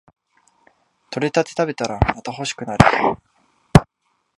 [1.11, 2.79] 採れたて食べたらまた欲しくなる